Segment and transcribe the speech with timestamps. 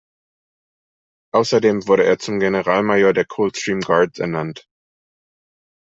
[1.31, 4.67] Außerdem wurde er zum Generalmajor der "Coldstream Guards" ernannt.